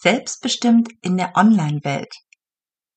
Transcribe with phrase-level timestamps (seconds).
[0.00, 2.12] selbstbestimmt in der Online-Welt.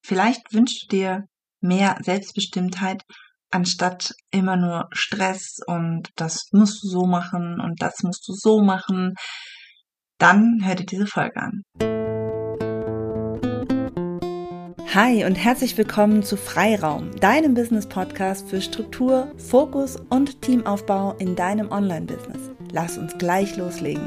[0.04, 1.24] Vielleicht wünschst du dir
[1.62, 3.04] mehr Selbstbestimmtheit,
[3.52, 8.62] anstatt immer nur Stress und das musst du so machen und das musst du so
[8.62, 9.16] machen.
[10.18, 11.64] Dann hör dir diese Folge an.
[14.94, 21.72] Hi und herzlich willkommen zu Freiraum, deinem Business-Podcast für Struktur, Fokus und Teamaufbau in deinem
[21.72, 22.52] Online-Business.
[22.74, 24.06] Lass uns gleich loslegen.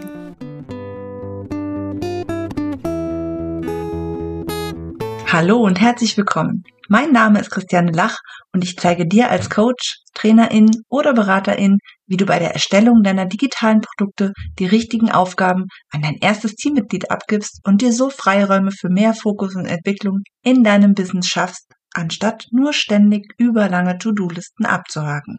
[5.33, 6.65] Hallo und herzlich willkommen.
[6.89, 8.19] Mein Name ist Christiane Lach
[8.53, 13.27] und ich zeige dir als Coach, Trainerin oder Beraterin, wie du bei der Erstellung deiner
[13.27, 18.91] digitalen Produkte die richtigen Aufgaben an dein erstes Teammitglied abgibst und dir so Freiräume für
[18.91, 25.39] mehr Fokus und Entwicklung in deinem Business schaffst, anstatt nur ständig überlange To-Do-Listen abzuhaken.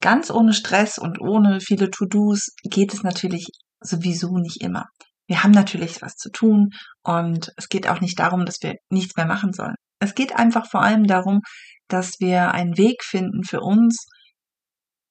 [0.00, 3.48] Ganz ohne Stress und ohne viele To-Dos geht es natürlich
[3.80, 4.84] sowieso nicht immer
[5.28, 6.70] wir haben natürlich was zu tun
[7.02, 9.74] und es geht auch nicht darum, dass wir nichts mehr machen sollen.
[10.00, 11.40] Es geht einfach vor allem darum,
[11.88, 14.06] dass wir einen Weg finden für uns,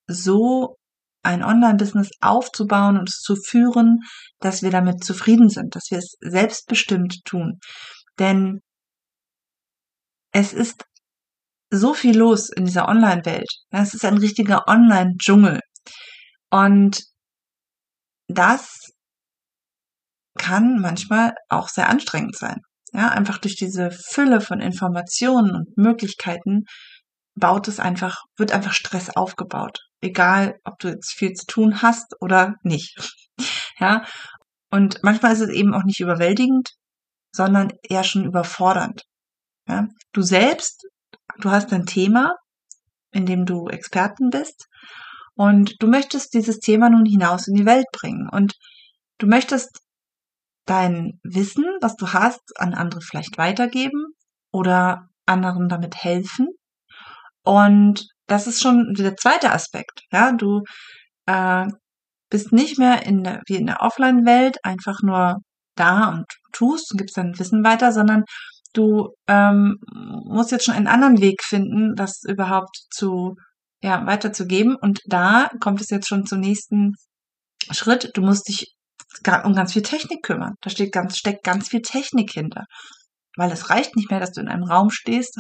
[0.08, 0.78] so
[1.24, 4.00] ein Online-Business aufzubauen und es zu führen,
[4.40, 7.60] dass wir damit zufrieden sind, dass wir es selbstbestimmt tun.
[8.20, 8.62] Denn
[10.32, 10.86] es ist
[11.72, 13.50] so viel los in dieser Online-Welt.
[13.72, 15.62] Es ist ein richtiger Online-Dschungel.
[16.52, 17.02] Und
[18.28, 18.85] das
[20.38, 22.62] kann manchmal auch sehr anstrengend sein.
[22.94, 26.64] Ja, einfach durch diese Fülle von Informationen und Möglichkeiten
[27.36, 29.80] baut es einfach, wird einfach Stress aufgebaut.
[30.02, 32.96] Egal, ob du jetzt viel zu tun hast oder nicht.
[33.78, 34.06] Ja.
[34.72, 36.70] Und manchmal ist es eben auch nicht überwältigend,
[37.34, 39.04] sondern eher schon überfordernd.
[39.68, 39.90] Ja.
[40.14, 40.88] Du selbst,
[41.42, 42.36] du hast ein Thema,
[43.12, 44.68] in dem du Experten bist
[45.36, 48.54] und du möchtest dieses Thema nun hinaus in die Welt bringen und
[49.18, 49.82] du möchtest
[50.66, 54.08] dein Wissen, was du hast, an andere vielleicht weitergeben
[54.52, 56.50] oder anderen damit helfen.
[57.44, 60.02] Und das ist schon der zweite Aspekt.
[60.12, 60.64] Ja, du
[61.28, 61.66] äh,
[62.30, 65.38] bist nicht mehr in der, wie in der Offline-Welt einfach nur
[65.76, 68.24] da und tust und gibst dein Wissen weiter, sondern
[68.74, 69.78] du ähm,
[70.26, 73.36] musst jetzt schon einen anderen Weg finden, das überhaupt zu
[73.82, 74.76] ja, weiterzugeben.
[74.76, 76.94] Und da kommt es jetzt schon zum nächsten
[77.72, 78.12] Schritt.
[78.16, 78.75] Du musst dich
[79.44, 80.56] um ganz viel Technik kümmern.
[80.62, 82.66] Da steht ganz, steckt ganz viel Technik hinter.
[83.38, 85.38] Weil es reicht nicht mehr, dass du in einem Raum stehst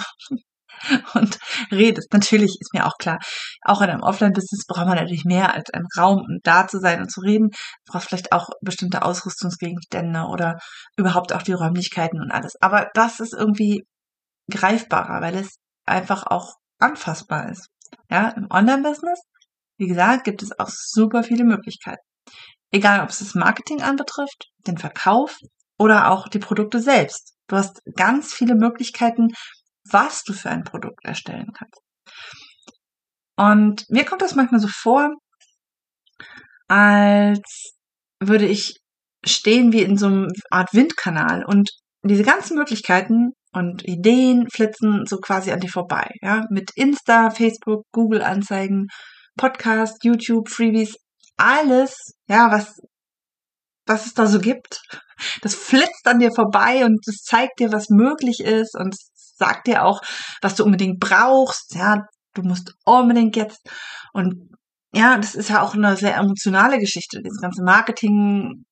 [1.13, 1.39] und
[1.71, 2.11] redest.
[2.13, 3.19] Natürlich ist mir auch klar,
[3.61, 7.01] auch in einem Offline-Business braucht man natürlich mehr als einen Raum, um da zu sein
[7.01, 7.51] und zu reden.
[7.85, 10.57] Braucht vielleicht auch bestimmte Ausrüstungsgegenstände oder
[10.97, 12.55] überhaupt auch die Räumlichkeiten und alles.
[12.61, 13.85] Aber das ist irgendwie
[14.51, 15.55] greifbarer, weil es
[15.85, 17.69] einfach auch anfassbar ist.
[18.09, 19.21] Ja, im Online-Business,
[19.77, 22.03] wie gesagt, gibt es auch super viele Möglichkeiten.
[22.75, 25.37] Egal, ob es das Marketing anbetrifft, den Verkauf
[25.79, 27.33] oder auch die Produkte selbst.
[27.47, 29.29] Du hast ganz viele Möglichkeiten,
[29.89, 31.79] was du für ein Produkt erstellen kannst.
[33.37, 35.09] Und mir kommt das manchmal so vor,
[36.67, 37.77] als
[38.19, 38.75] würde ich
[39.25, 41.69] stehen wie in so einem Art Windkanal und
[42.03, 47.85] diese ganzen Möglichkeiten und Ideen flitzen so quasi an dir vorbei, ja, mit Insta, Facebook,
[47.93, 48.87] Google Anzeigen,
[49.37, 50.97] Podcast, YouTube, Freebies,
[51.37, 52.79] alles, ja, was,
[53.85, 54.81] was es da so gibt,
[55.41, 58.95] das flitzt an dir vorbei und es zeigt dir, was möglich ist und
[59.37, 60.01] sagt dir auch,
[60.41, 63.61] was du unbedingt brauchst, ja, du musst unbedingt jetzt
[64.13, 64.49] und
[64.93, 68.65] ja, das ist ja auch eine sehr emotionale Geschichte, diese ganze Marketing,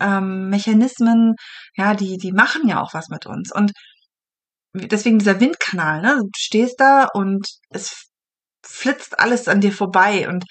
[0.00, 1.34] ähm, Mechanismen,
[1.76, 3.52] ja, die, die machen ja auch was mit uns.
[3.54, 3.72] Und
[4.74, 6.16] deswegen dieser Windkanal, ne?
[6.16, 8.08] Du stehst da und es
[8.64, 10.44] flitzt alles an dir vorbei und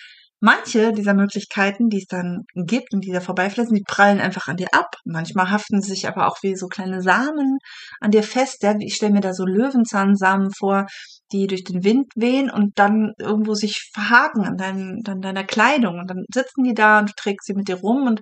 [0.43, 4.57] Manche dieser Möglichkeiten, die es dann gibt und die da vorbeiflitzen, die prallen einfach an
[4.57, 4.95] dir ab.
[5.05, 7.59] Manchmal haften sie sich aber auch wie so kleine Samen
[7.99, 8.63] an dir fest.
[8.63, 8.73] Ja?
[8.79, 10.87] Ich stelle mir da so Löwenzahnsamen vor,
[11.31, 15.99] die durch den Wind wehen und dann irgendwo sich verhaken an, dein, an deiner Kleidung.
[15.99, 18.21] Und dann sitzen die da und du trägst sie mit dir rum und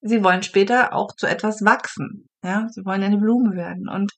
[0.00, 2.26] sie wollen später auch zu etwas wachsen.
[2.42, 3.88] Ja, sie wollen eine Blume werden.
[3.88, 4.10] Und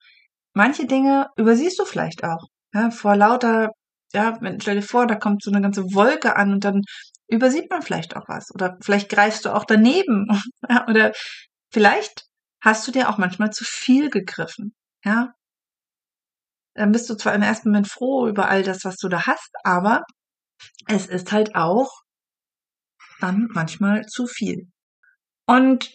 [0.55, 2.47] manche Dinge übersiehst du vielleicht auch.
[2.73, 3.73] Ja, vor lauter
[4.13, 6.83] ja, stell dir vor, da kommt so eine ganze Wolke an und dann
[7.29, 8.53] übersieht man vielleicht auch was.
[8.55, 10.27] Oder vielleicht greifst du auch daneben.
[10.89, 11.13] Oder
[11.73, 12.25] vielleicht
[12.61, 14.75] hast du dir auch manchmal zu viel gegriffen.
[15.05, 15.33] Ja.
[16.75, 19.51] Dann bist du zwar im ersten Moment froh über all das, was du da hast,
[19.65, 20.03] aber
[20.89, 21.91] es ist halt auch
[23.21, 24.69] dann manchmal zu viel.
[25.47, 25.91] Und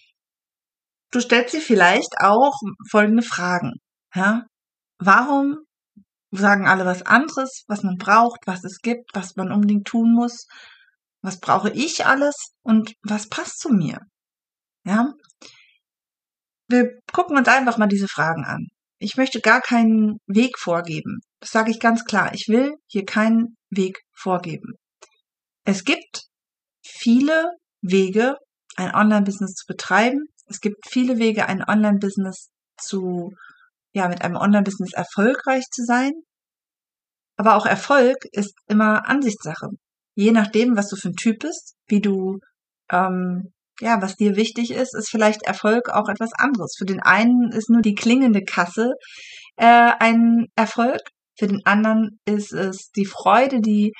[1.11, 2.53] du stellst dir vielleicht auch
[2.89, 3.73] folgende Fragen.
[4.15, 4.45] Ja.
[4.97, 5.59] Warum
[6.31, 10.47] sagen alle was anderes, was man braucht, was es gibt, was man unbedingt tun muss?
[11.21, 13.99] Was brauche ich alles und was passt zu mir?
[14.85, 15.13] Ja.
[16.67, 18.67] Wir gucken uns einfach mal diese Fragen an.
[18.99, 21.19] Ich möchte gar keinen Weg vorgeben.
[21.39, 22.33] Das sage ich ganz klar.
[22.33, 24.75] Ich will hier keinen Weg vorgeben.
[25.65, 26.27] Es gibt
[26.83, 27.51] viele
[27.81, 28.37] Wege,
[28.75, 30.25] ein Online-Business zu betreiben.
[30.47, 33.31] Es gibt viele Wege, ein Online-Business zu,
[33.93, 36.11] ja, mit einem Online-Business erfolgreich zu sein.
[37.37, 39.69] Aber auch Erfolg ist immer Ansichtssache.
[40.15, 42.39] Je nachdem, was du für ein Typ bist, wie du,
[42.91, 46.75] ähm, ja, was dir wichtig ist, ist vielleicht Erfolg auch etwas anderes.
[46.77, 48.93] Für den einen ist nur die klingende Kasse
[49.55, 51.01] äh, ein Erfolg.
[51.37, 53.93] Für den anderen ist es die Freude, die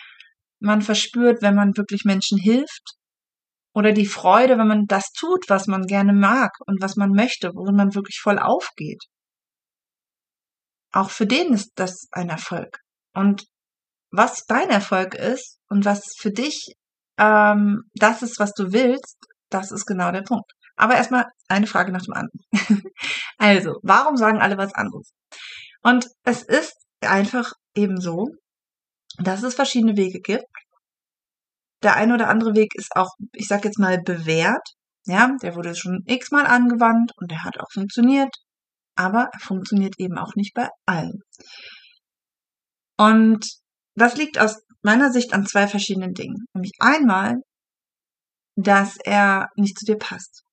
[0.59, 2.95] man verspürt, wenn man wirklich Menschen hilft.
[3.73, 7.51] Oder die Freude, wenn man das tut, was man gerne mag und was man möchte,
[7.55, 9.01] worin man wirklich voll aufgeht.
[10.91, 12.79] Auch für den ist das ein Erfolg.
[13.13, 13.45] Und
[14.11, 16.73] was dein Erfolg ist und was für dich
[17.17, 19.17] ähm, das ist, was du willst,
[19.49, 20.51] das ist genau der Punkt.
[20.75, 22.41] Aber erstmal eine Frage nach dem anderen.
[23.37, 25.13] also, warum sagen alle was anderes?
[25.83, 28.29] Und es ist einfach eben so,
[29.17, 30.45] dass es verschiedene Wege gibt.
[31.83, 34.67] Der eine oder andere Weg ist auch, ich sag jetzt mal, bewährt.
[35.05, 38.33] Ja, der wurde schon x-mal angewandt und der hat auch funktioniert.
[38.95, 41.21] Aber er funktioniert eben auch nicht bei allen.
[42.97, 43.60] Und
[43.95, 46.45] das liegt aus meiner Sicht an zwei verschiedenen Dingen.
[46.53, 47.41] Nämlich einmal,
[48.55, 50.43] dass er nicht zu dir passt.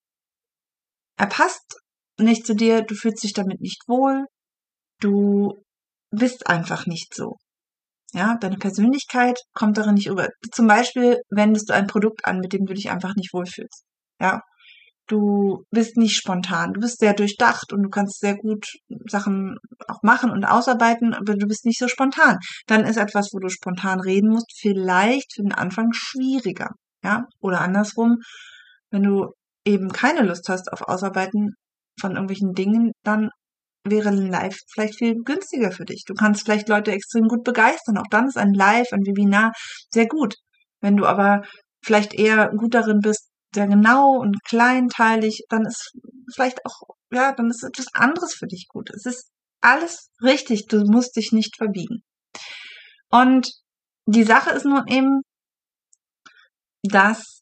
[1.17, 1.81] Er passt
[2.19, 4.27] nicht zu dir, du fühlst dich damit nicht wohl,
[5.01, 5.63] du
[6.11, 7.37] bist einfach nicht so.
[8.13, 10.29] Ja, deine Persönlichkeit kommt darin nicht über.
[10.53, 13.85] Zum Beispiel wendest du ein Produkt an, mit dem du dich einfach nicht wohlfühlst.
[14.21, 14.41] Ja,
[15.09, 18.67] du bist nicht spontan, du bist sehr durchdacht und du kannst sehr gut
[19.09, 19.57] Sachen
[19.89, 22.39] auch machen und ausarbeiten, aber du bist nicht so spontan.
[22.67, 26.71] Dann ist etwas, wo du spontan reden musst, vielleicht für den Anfang schwieriger.
[27.03, 28.19] Ja, oder andersrum,
[28.91, 29.33] wenn du
[29.65, 31.55] eben keine Lust hast auf Ausarbeiten
[32.01, 33.31] von irgendwelchen Dingen, dann
[33.85, 36.05] wäre ein Live vielleicht viel günstiger für dich.
[36.07, 37.99] Du kannst vielleicht Leute extrem gut begeistern.
[37.99, 39.53] Auch dann ist ein Live, ein Webinar
[39.91, 40.35] sehr gut.
[40.81, 41.43] Wenn du aber
[41.83, 45.93] vielleicht eher gut darin bist, sehr genau und kleinteilig, dann ist
[46.35, 48.91] vielleicht auch, ja, dann ist etwas anderes für dich gut.
[48.91, 49.31] Es ist
[49.61, 50.67] alles richtig.
[50.67, 52.03] Du musst dich nicht verbiegen.
[53.11, 53.51] Und
[54.07, 55.23] die Sache ist nun eben,
[56.83, 57.41] dass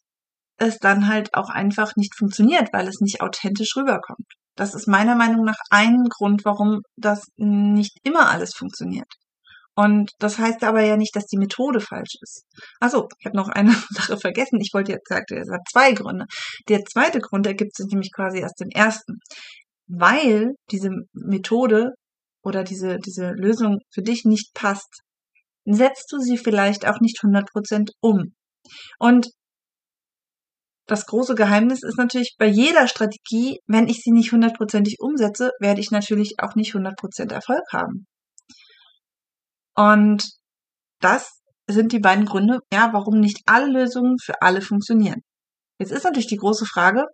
[0.58, 4.26] es dann halt auch einfach nicht funktioniert, weil es nicht authentisch rüberkommt.
[4.54, 9.12] Das ist meiner Meinung nach ein Grund, warum das nicht immer alles funktioniert.
[9.76, 12.44] Und das heißt aber ja nicht, dass die Methode falsch ist.
[12.80, 14.58] Also, ich habe noch eine Sache vergessen.
[14.60, 16.24] Ich wollte jetzt sagen, es hat zwei Gründe.
[16.68, 19.18] Der zweite Grund ergibt sich nämlich quasi erst den ersten.
[19.86, 21.92] Weil diese Methode
[22.42, 25.02] oder diese, diese Lösung für dich nicht passt,
[25.66, 28.34] setzt du sie vielleicht auch nicht 100% um.
[28.98, 29.28] Und
[30.86, 35.80] das große Geheimnis ist natürlich bei jeder Strategie, wenn ich sie nicht hundertprozentig umsetze, werde
[35.80, 38.06] ich natürlich auch nicht hundertprozentig Erfolg haben.
[39.76, 40.24] Und
[41.00, 45.22] das sind die beiden Gründe, ja, warum nicht alle Lösungen für alle funktionieren.
[45.78, 47.04] Jetzt ist natürlich die große Frage,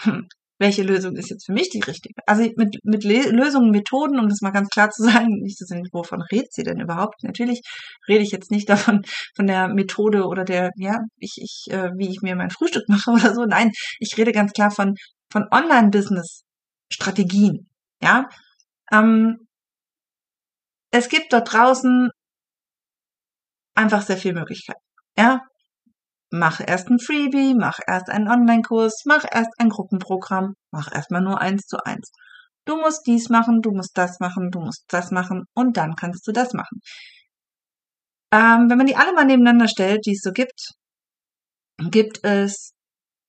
[0.00, 0.26] hm,
[0.58, 2.14] welche Lösung ist jetzt für mich die richtige?
[2.26, 5.86] Also mit, mit Lösungen, Methoden, um das mal ganz klar zu sagen, nicht zu sehen,
[5.92, 7.22] wovon redet sie denn überhaupt?
[7.22, 7.60] Natürlich
[8.08, 9.02] rede ich jetzt nicht davon,
[9.36, 13.10] von der Methode oder der, ja, ich, ich, äh, wie ich mir mein Frühstück mache
[13.12, 13.44] oder so.
[13.44, 13.70] Nein,
[14.00, 14.94] ich rede ganz klar von,
[15.30, 17.68] von Online-Business-Strategien.
[18.02, 18.28] Ja,
[18.92, 19.47] ähm,
[20.98, 22.10] es gibt dort draußen
[23.74, 24.80] einfach sehr viel Möglichkeiten.
[25.16, 25.42] Ja,
[26.30, 31.40] mach erst ein Freebie, mach erst einen Online-Kurs, mach erst ein Gruppenprogramm, mach erstmal nur
[31.40, 32.10] eins zu eins.
[32.66, 36.26] Du musst dies machen, du musst das machen, du musst das machen und dann kannst
[36.26, 36.80] du das machen.
[38.30, 40.74] Ähm, wenn man die alle mal nebeneinander stellt, die es so gibt,
[41.78, 42.72] gibt es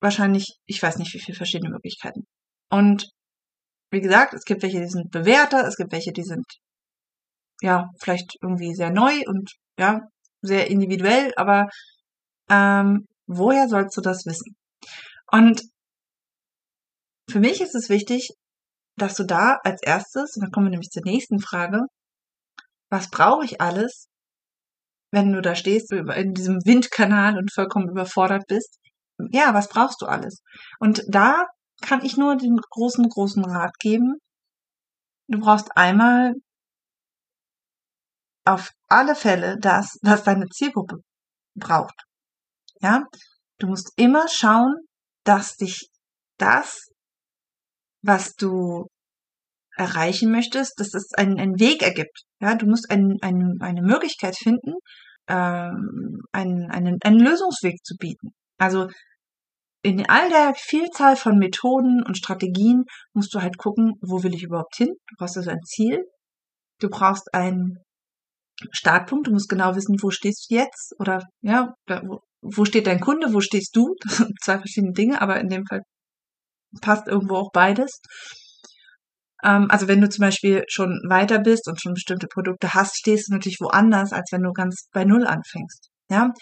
[0.02, 2.26] wahrscheinlich, ich weiß nicht wie viele verschiedene Möglichkeiten.
[2.70, 3.10] Und
[3.92, 6.46] wie gesagt, es gibt welche, die sind bewährter, es gibt welche, die sind
[7.62, 10.02] ja vielleicht irgendwie sehr neu und ja
[10.42, 11.68] sehr individuell, aber
[12.50, 14.56] ähm, woher sollst du das wissen?
[15.32, 15.62] Und
[17.30, 18.32] für mich ist es wichtig,
[18.98, 21.84] dass du da als erstes, und dann kommen wir nämlich zur nächsten Frage,
[22.90, 24.08] was brauche ich alles,
[25.12, 28.80] wenn du da stehst in diesem Windkanal und vollkommen überfordert bist?
[29.32, 30.42] Ja, was brauchst du alles?
[30.80, 31.46] Und da
[31.82, 34.18] kann ich nur den großen, großen Rat geben.
[35.28, 36.34] Du brauchst einmal
[38.50, 40.98] auf alle Fälle das, was deine Zielgruppe
[41.56, 42.04] braucht.
[42.82, 43.04] Ja,
[43.60, 44.74] du musst immer schauen,
[45.24, 45.90] dass dich
[46.38, 46.88] das,
[48.02, 48.88] was du
[49.76, 52.24] erreichen möchtest, dass es einen, einen Weg ergibt.
[52.40, 54.74] Ja, du musst ein, ein, eine Möglichkeit finden,
[55.28, 58.30] ähm, einen, einen, einen Lösungsweg zu bieten.
[58.58, 58.88] Also
[59.82, 64.44] in all der Vielzahl von Methoden und Strategien musst du halt gucken, wo will ich
[64.44, 64.90] überhaupt hin?
[65.08, 66.04] Du brauchst also ein Ziel.
[66.80, 67.78] Du brauchst einen
[68.72, 69.28] Startpunkt.
[69.28, 70.94] Du musst genau wissen, wo stehst du jetzt?
[71.00, 71.74] Oder, ja,
[72.42, 73.34] wo steht dein Kunde?
[73.34, 73.96] Wo stehst du?
[74.06, 75.82] Das sind zwei verschiedene Dinge, aber in dem Fall
[76.82, 78.00] passt irgendwo auch beides.
[79.44, 83.30] Ähm, also wenn du zum Beispiel schon weiter bist und schon bestimmte Produkte hast, stehst
[83.30, 85.90] du natürlich woanders, als wenn du ganz bei Null anfängst.
[86.10, 86.34] Ja,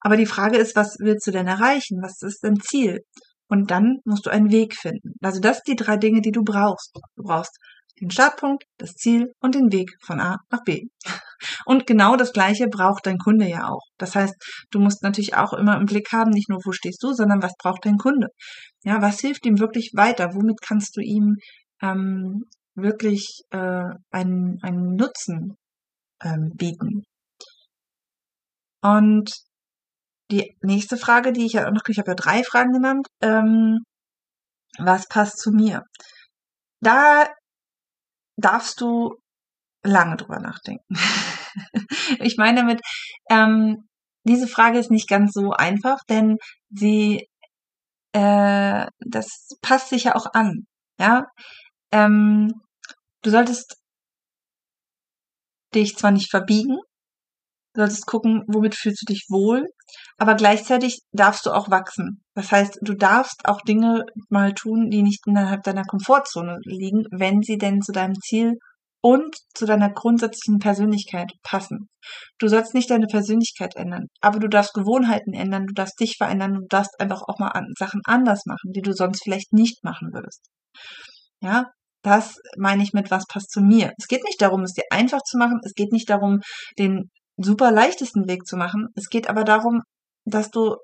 [0.00, 2.02] aber die Frage ist, was willst du denn erreichen?
[2.02, 3.00] Was ist dein Ziel?
[3.48, 5.14] Und dann musst du einen Weg finden.
[5.22, 6.90] Also das sind die drei Dinge, die du brauchst.
[7.16, 7.56] Du brauchst
[8.00, 10.82] den Startpunkt, das Ziel und den Weg von A nach B.
[11.64, 13.82] Und genau das Gleiche braucht dein Kunde ja auch.
[13.98, 14.34] Das heißt,
[14.70, 17.54] du musst natürlich auch immer im Blick haben, nicht nur wo stehst du, sondern was
[17.58, 18.28] braucht dein Kunde.
[18.82, 20.34] Ja, was hilft ihm wirklich weiter?
[20.34, 21.36] Womit kannst du ihm
[21.82, 25.56] ähm, wirklich äh, einen, einen Nutzen
[26.22, 27.04] ähm, bieten?
[28.82, 29.30] Und
[30.30, 33.78] die nächste Frage, die ich ja noch, ich habe ja drei Fragen genannt, ähm,
[34.78, 35.82] was passt zu mir?
[36.80, 37.28] Da
[38.36, 39.16] darfst du
[39.84, 40.84] lange drüber nachdenken.
[42.20, 42.80] ich meine damit,
[43.30, 43.88] ähm,
[44.24, 46.38] diese Frage ist nicht ganz so einfach, denn
[46.70, 47.28] sie,
[48.12, 50.66] äh, das passt sich ja auch an.
[50.98, 51.26] Ja,
[51.92, 52.52] ähm,
[53.22, 53.76] du solltest
[55.74, 56.78] dich zwar nicht verbiegen,
[57.74, 59.68] Du solltest gucken, womit fühlst du dich wohl,
[60.16, 62.22] aber gleichzeitig darfst du auch wachsen.
[62.34, 67.42] Das heißt, du darfst auch Dinge mal tun, die nicht innerhalb deiner Komfortzone liegen, wenn
[67.42, 68.58] sie denn zu deinem Ziel
[69.04, 71.90] und zu deiner grundsätzlichen Persönlichkeit passen.
[72.38, 76.54] Du sollst nicht deine Persönlichkeit ändern, aber du darfst Gewohnheiten ändern, du darfst dich verändern,
[76.54, 80.46] du darfst einfach auch mal Sachen anders machen, die du sonst vielleicht nicht machen würdest.
[81.42, 81.66] Ja,
[82.02, 83.92] das meine ich mit, was passt zu mir.
[83.98, 85.60] Es geht nicht darum, es dir einfach zu machen.
[85.64, 86.40] Es geht nicht darum,
[86.78, 88.86] den super leichtesten Weg zu machen.
[88.94, 89.82] Es geht aber darum,
[90.24, 90.76] dass du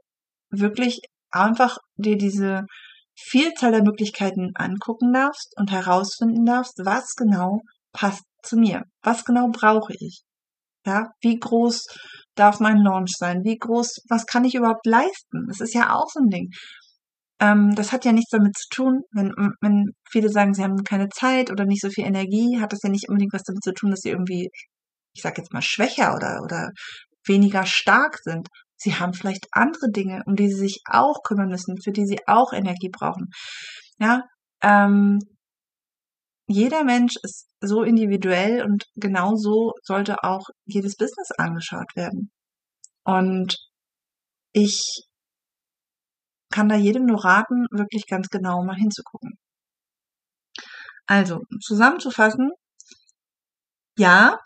[0.51, 1.01] wirklich
[1.31, 2.67] einfach dir diese
[3.17, 7.61] Vielzahl der Möglichkeiten angucken darfst und herausfinden darfst, was genau
[7.93, 8.85] passt zu mir.
[9.03, 10.23] Was genau brauche ich?
[10.87, 11.85] Ja, wie groß
[12.35, 13.45] darf mein Launch sein?
[13.45, 15.47] Wie groß, was kann ich überhaupt leisten?
[15.49, 16.51] Das ist ja auch so ein Ding.
[17.41, 21.09] Ähm, das hat ja nichts damit zu tun, wenn, wenn viele sagen, sie haben keine
[21.09, 23.91] Zeit oder nicht so viel Energie, hat das ja nicht unbedingt was damit zu tun,
[23.91, 24.51] dass sie irgendwie
[25.15, 26.71] ich sage jetzt mal, schwächer oder, oder
[27.27, 28.49] weniger stark sind.
[28.77, 32.19] Sie haben vielleicht andere Dinge, um die sie sich auch kümmern müssen, für die sie
[32.27, 33.27] auch Energie brauchen.
[33.99, 34.23] Ja,
[34.63, 35.19] ähm,
[36.47, 42.31] jeder Mensch ist so individuell und genau so sollte auch jedes Business angeschaut werden.
[43.05, 43.57] Und
[44.53, 44.81] ich
[46.51, 49.39] kann da jedem nur raten, wirklich ganz genau mal hinzugucken.
[51.07, 52.53] Also, zusammenzufassen,
[53.97, 54.39] ja,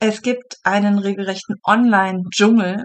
[0.00, 2.84] es gibt einen regelrechten Online-Dschungel.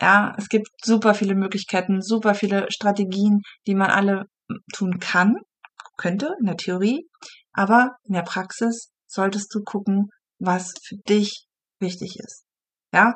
[0.00, 4.24] Ja, es gibt super viele Möglichkeiten, super viele Strategien, die man alle
[4.72, 5.36] tun kann,
[5.96, 7.08] könnte in der Theorie.
[7.52, 11.46] Aber in der Praxis solltest du gucken, was für dich
[11.80, 12.44] wichtig ist.
[12.92, 13.14] Ja,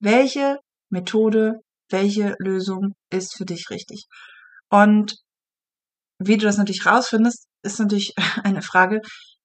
[0.00, 0.58] welche
[0.90, 4.06] Methode, welche Lösung ist für dich richtig?
[4.68, 5.16] Und
[6.18, 9.00] wie du das natürlich rausfindest, ist natürlich eine Frage,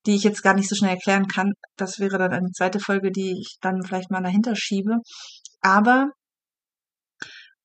[0.06, 1.54] die ich jetzt gar nicht so schnell erklären kann.
[1.78, 4.98] Das wäre dann eine zweite Folge, die ich dann vielleicht mal dahinter schiebe.
[5.62, 6.12] Aber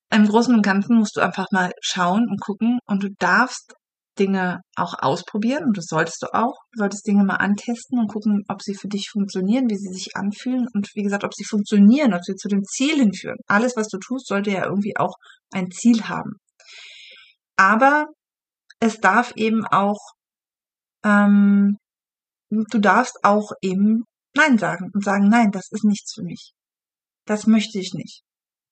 [0.09, 3.73] im Großen und Ganzen musst du einfach mal schauen und gucken und du darfst
[4.21, 6.55] Dinge auch ausprobieren und das solltest du auch.
[6.71, 10.15] Du solltest Dinge mal antesten und gucken, ob sie für dich funktionieren, wie sie sich
[10.15, 13.37] anfühlen und wie gesagt, ob sie funktionieren, ob sie zu dem Ziel hinführen.
[13.47, 15.15] Alles, was du tust, sollte ja irgendwie auch
[15.51, 16.33] ein Ziel haben.
[17.57, 18.07] Aber
[18.79, 19.99] es darf eben auch
[21.03, 21.77] ähm,
[22.51, 24.03] du darfst auch eben
[24.35, 26.53] Nein sagen und sagen, nein, das ist nichts für mich.
[27.25, 28.23] Das möchte ich nicht.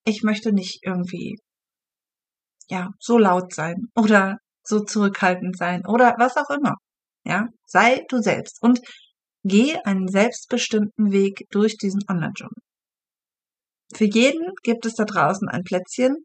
[0.06, 1.38] Ich möchte nicht irgendwie,
[2.70, 4.38] ja, so laut sein oder
[4.70, 6.76] so zurückhaltend sein oder was auch immer.
[7.26, 8.80] Ja, sei du selbst und
[9.44, 12.62] geh einen selbstbestimmten Weg durch diesen Online-Journal.
[13.94, 16.16] Für jeden gibt es da draußen ein Plätzchen.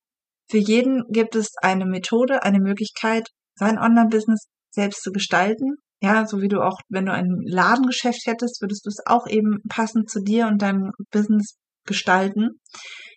[0.50, 6.42] Für jeden gibt es eine Methode, eine Möglichkeit, sein Online-Business selbst zu gestalten ja, so
[6.42, 10.20] wie du auch, wenn du ein Ladengeschäft hättest, würdest du es auch eben passend zu
[10.20, 12.60] dir und deinem Business gestalten.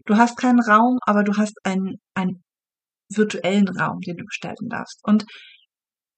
[0.06, 2.44] Du hast keinen Raum, aber du hast einen, einen
[3.10, 5.00] virtuellen Raum, den du gestalten darfst.
[5.04, 5.26] Und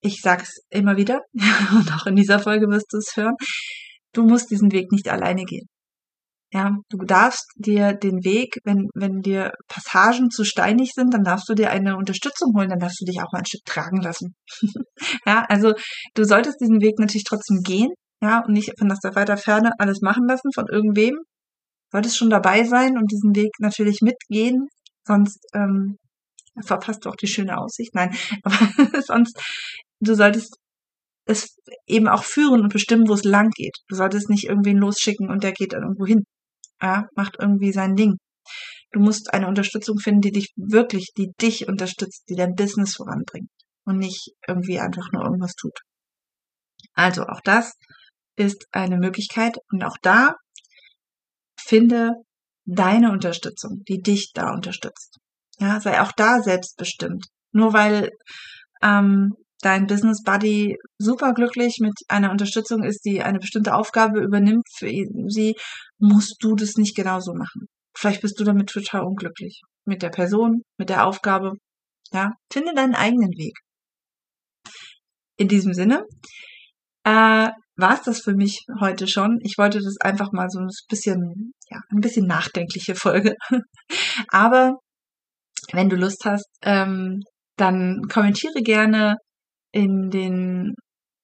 [0.02, 1.22] ich sag's immer wieder,
[1.72, 3.36] und auch in dieser Folge wirst du es hören,
[4.14, 5.68] du musst diesen Weg nicht alleine gehen.
[6.52, 11.48] Ja, du darfst dir den Weg, wenn, wenn dir Passagen zu steinig sind, dann darfst
[11.48, 14.34] du dir eine Unterstützung holen, dann darfst du dich auch mal ein Stück tragen lassen.
[15.28, 15.74] ja, also
[16.16, 17.90] du solltest diesen Weg natürlich trotzdem gehen,
[18.22, 21.14] ja, und nicht von der weiter Ferne alles machen lassen von irgendwem.
[21.92, 24.68] Du solltest schon dabei sein und diesen Weg natürlich mitgehen,
[25.06, 25.98] sonst ähm,
[26.64, 27.94] verpasst du auch die schöne Aussicht.
[27.94, 29.40] Nein, aber sonst,
[30.00, 30.58] du solltest
[31.26, 33.78] es eben auch führen und bestimmen, wo es lang geht.
[33.88, 36.24] Du solltest nicht irgendwen losschicken und der geht dann irgendwo hin.
[36.82, 38.18] Ja, macht irgendwie sein Ding.
[38.92, 43.50] Du musst eine Unterstützung finden, die dich wirklich, die dich unterstützt, die dein Business voranbringt
[43.86, 45.78] und nicht irgendwie einfach nur irgendwas tut.
[46.94, 47.74] Also auch das
[48.36, 50.34] ist eine Möglichkeit und auch da
[51.60, 52.14] finde
[52.66, 55.19] deine Unterstützung, die dich da unterstützt.
[55.60, 57.26] Ja, sei auch da selbstbestimmt.
[57.52, 58.12] Nur weil
[58.82, 64.90] ähm, dein Business Buddy superglücklich mit einer Unterstützung ist, die eine bestimmte Aufgabe übernimmt für
[65.28, 65.56] sie,
[65.98, 67.68] musst du das nicht genauso machen.
[67.98, 69.62] Vielleicht bist du damit total unglücklich.
[69.86, 71.54] Mit der Person, mit der Aufgabe.
[72.14, 73.58] Ja, finde deinen eigenen Weg.
[75.38, 76.06] In diesem Sinne,
[77.04, 79.40] äh, war es das für mich heute schon.
[79.42, 83.36] Ich wollte das einfach mal so ein bisschen, ja, ein bisschen nachdenkliche Folge.
[84.30, 84.80] Aber
[85.72, 87.22] wenn du Lust hast, ähm,
[87.58, 89.16] dann kommentiere gerne
[89.72, 90.74] in den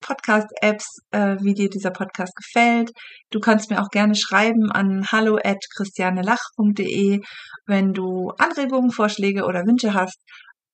[0.01, 2.91] Podcast-Apps, äh, wie dir dieser Podcast gefällt.
[3.31, 7.21] Du kannst mir auch gerne schreiben an hallo at christianelach.de.
[7.65, 10.19] Wenn du Anregungen, Vorschläge oder Wünsche hast,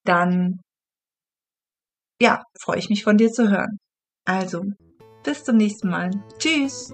[0.04, 0.60] dann
[2.20, 3.78] ja, freue ich mich von dir zu hören.
[4.24, 4.62] Also,
[5.24, 6.10] bis zum nächsten Mal.
[6.38, 6.92] Tschüss!